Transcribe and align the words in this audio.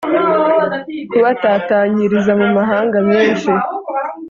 kabatatanyiriza 1.11 2.31
mu 2.41 2.47
mahanga 2.57 2.97
menshi 3.09 3.51